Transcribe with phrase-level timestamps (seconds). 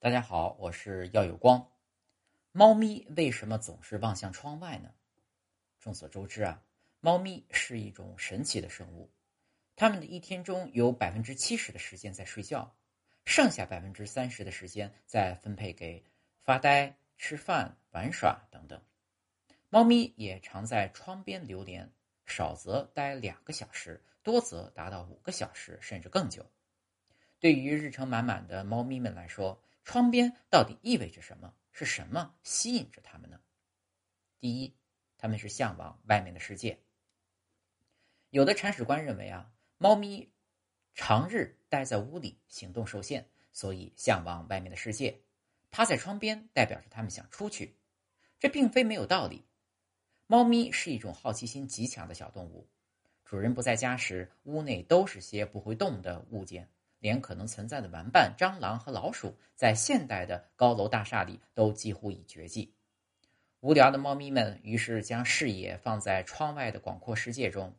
[0.00, 1.72] 大家好，我是耀有光。
[2.52, 4.94] 猫咪为什么总是望向窗外呢？
[5.80, 6.62] 众所周知啊，
[7.00, 9.10] 猫咪是一种神奇的生物，
[9.74, 12.72] 它们的一天中有百分之七十的时间在睡觉，
[13.24, 16.04] 剩下百分之三十的时间在分配给
[16.44, 18.80] 发呆、吃饭、玩耍等等。
[19.68, 21.90] 猫咪也常在窗边流连，
[22.24, 26.46] 少则待两个小时，多则达到五个小时甚至更久。
[27.40, 31.54] 对于日程满满的猫咪们来说，窗边到底意味着什么？
[31.72, 33.40] 是什么吸引着他们呢？
[34.38, 34.76] 第一，
[35.16, 36.78] 他们是向往外面的世界。
[38.28, 40.30] 有的铲屎官认为啊，猫咪
[40.92, 45.22] 长日待在屋里，行动受限，所以向往外面的世界。
[45.70, 47.74] 趴在窗边代表着他们想出去，
[48.38, 49.46] 这并非没有道理。
[50.26, 52.68] 猫咪是一种好奇心极强的小动物，
[53.24, 56.68] 主人不在家时，屋内都是些不会动的物件。
[56.98, 62.74] 连可能存在的玩伴蟑螂和老鼠，在现代的高楼大厦里都几乎已绝迹。
[63.60, 67.76] 无聊的猫咪们于是将视野放在窗外的广阔世界中，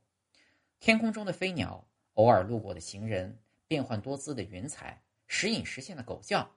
[0.80, 6.52] 天空中的飞鸟，偶尔路过的行人，变幻多姿的云彩，时隐时现的狗叫，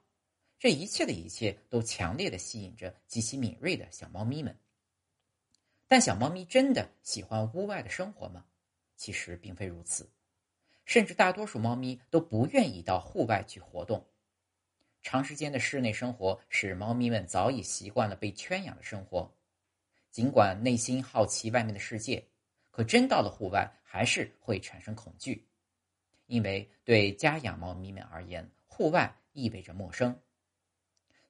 [0.59, 4.59] 这一切的一切都强烈的吸引着极其敏锐的小猫咪们。
[5.87, 8.45] 但小猫咪真的喜欢屋外的生活吗？
[8.97, 10.09] 其实并非如此。
[10.93, 14.07] 甚至大多数猫咪都不愿意到户外去活动。
[15.01, 19.35] 长时间的室内生活使猫咪们早已习惯了被圈养的生活，
[20.11, 22.23] 尽管内心好奇外面的世界，
[22.71, 25.49] 可真到了户外还是会产生恐惧，
[26.27, 30.15] 因为对家养猫咪们而言，户外意味着陌生。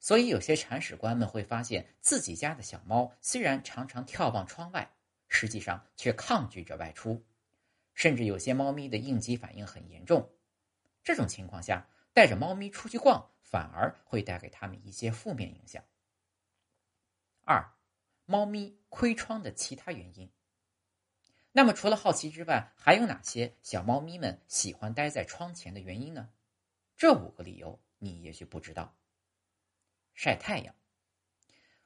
[0.01, 4.91] 所以，有些铲屎官们会发现自己家的小猫虽然常常眺望窗外，
[5.29, 7.25] 实际上却抗拒着外出。
[7.95, 10.33] 甚至有些猫咪的应激反应很严重，
[11.03, 15.85] 这种情况下，带着猫咪出去逛反而会带给他们一些负面影响。
[17.45, 17.75] 二，
[18.25, 20.31] 猫咪窥窗的其他原因。
[21.53, 26.31] 那么，除了好奇之外，还有哪些小猫咪们喜欢待在窗前的原因呢？
[26.97, 28.97] 这五个理由你也许不知道。
[30.15, 30.75] 晒太阳，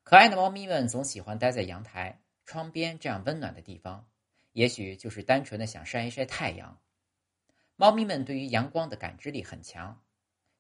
[0.05, 4.09] 可爱的猫咪们总喜欢待在阳台、窗边这样温暖的地方。
[4.57, 6.81] 也许就是单纯的想晒一晒太阳。
[7.77, 10.03] 猫咪们对于阳光的感知力很强，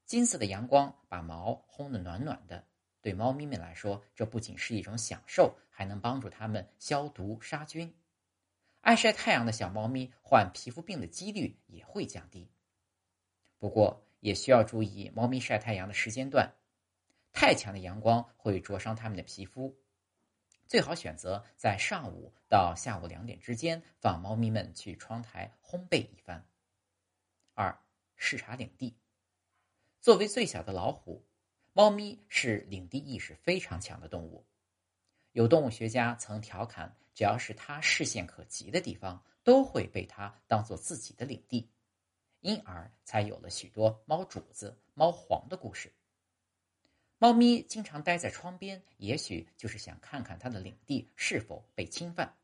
[0.05, 2.67] 金色的阳光把毛烘得暖暖的。
[3.01, 7.97] 对猫咪们来说，这不仅是一种享受，还能帮助它们消毒杀菌。
[8.83, 12.51] 爱晒太阳的小猫咪患皮肤病的几率也会降低。
[13.59, 16.53] 不过，也需要注意猫咪晒太阳的时间段，
[17.33, 19.75] 太强的阳光会灼伤它们的皮肤。
[20.67, 26.45] 最好选择在上午到下午两点之间，放猫咪们去窗台烘焙一番。
[27.55, 27.79] 二、
[28.17, 28.97] 视察领地。
[30.01, 31.25] 作为最小的老虎，
[31.73, 34.45] 猫咪是领地意识非常强的动物。
[35.33, 41.71] 有动物学家曾调侃，只要是它视线可及的地方，都会被它当做自己的领地，
[42.41, 45.93] 因而才有了许多猫主子、猫皇的故事。
[47.19, 52.37] 猫咪经常待在窗边，也许就是想看看它的领地是否被侵犯。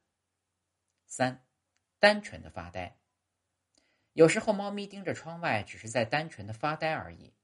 [1.07, 1.45] 三，
[1.99, 2.97] 单纯的发呆。
[4.15, 7.35] 有时候，猫咪盯着窗外，只是在单纯的发呆而已。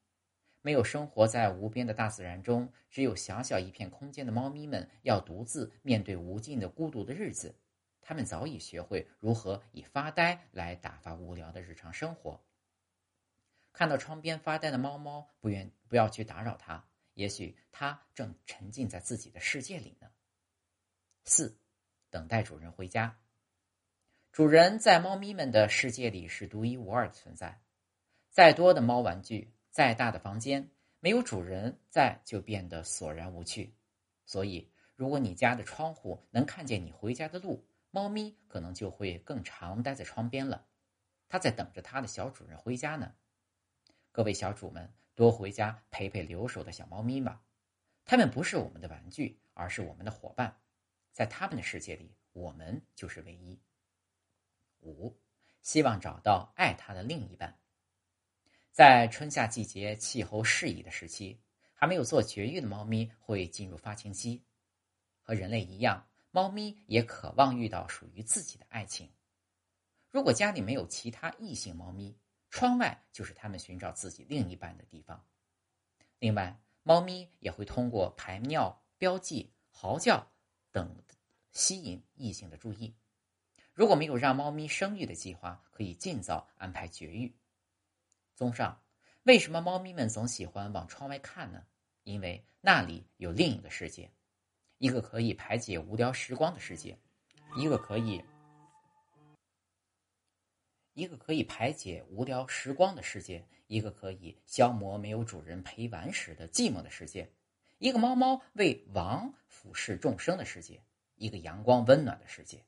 [0.62, 7.54] 没有生活在无边的大自然中，只有小小一片空间的猫咪们，要独自面对无尽的孤独的日子。
[8.00, 12.42] 它们早已学会如何以发呆来打发无聊的日常生活。
[13.74, 16.88] 看到窗边发呆的猫猫，不愿不要去打扰它。
[17.18, 20.08] 也许它正沉浸在自己的世界里呢。
[21.24, 21.58] 四，
[22.10, 23.18] 等待主人回家。
[24.30, 27.60] 主人在猫咪们的世界里是独一无二的存在。
[28.30, 30.70] 再多的猫玩具，再大的房间，
[31.00, 33.74] 没有主人在就变得索然无趣。
[34.24, 40.68] 所以，如果你家的窗户能看见你回家的路，猫咪可能就会更常待在窗边了。
[41.28, 43.12] 它在等着它的小主人回家呢。
[44.18, 44.92] 各位小主们。
[45.14, 47.40] 多回家陪陪留守的小猫咪吧，
[48.04, 50.60] 它们不是我们的玩具，而是我们的伙伴。
[51.12, 53.56] 在他们的世界里，我们就是唯一。
[54.80, 55.16] 五，
[55.62, 57.56] 希望找到爱它的另一半。
[58.72, 61.40] 在春夏季节气候适宜的时期，
[61.72, 64.42] 还没有做绝育的猫咪会进入发情期。
[65.22, 69.08] 和人类一样，猫咪也渴望遇到属于自己的爱情。
[70.10, 72.16] 如果家里没有其他异性猫咪，
[72.50, 75.26] 窗外就是他们寻找自己另一半的地方。
[76.18, 80.30] 另外，猫咪也会通过排尿、标记、嚎叫
[80.70, 81.04] 等
[81.52, 82.94] 吸引异性的注意。
[83.74, 87.36] 如果没有让猫咪生育的计划，可以尽早安排绝育。
[88.34, 88.82] 综上，
[89.22, 91.64] 为什么猫咪们总喜欢往窗外看呢？
[92.02, 94.10] 因为那里有另一个世界，
[94.78, 96.98] 一个可以排解无聊时光的世界，
[97.56, 98.24] 一个可以
[100.98, 107.30] 一个可以排解无聊时光的世界，一个可以消磨没有主人陪玩时的寂寞的世界，
[107.78, 110.82] 一个猫猫为王俯视众生的世界，
[111.14, 112.64] 一个阳光温暖的世界。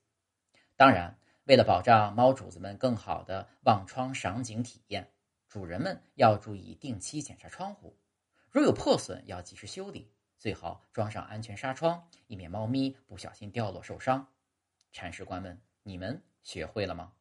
[0.77, 5.11] 当然，为了保障猫主子们更好的望窗赏景体验，
[5.49, 7.99] 主人们要注意定期检查窗户。
[8.53, 14.25] 如有破损，要及时修理，最好装上安全纱窗，以免猫咪不小心掉落受伤。
[14.93, 17.13] 铲屎官们，你们学会了吗？